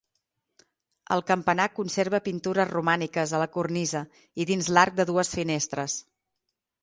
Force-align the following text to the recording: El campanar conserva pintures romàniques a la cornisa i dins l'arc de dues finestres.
El 1.15 1.21
campanar 1.31 1.67
conserva 1.79 2.21
pintures 2.29 2.71
romàniques 2.71 3.33
a 3.35 3.41
la 3.43 3.49
cornisa 3.57 4.03
i 4.45 4.49
dins 4.53 4.71
l'arc 4.77 4.97
de 5.01 5.05
dues 5.13 5.33
finestres. 5.37 5.99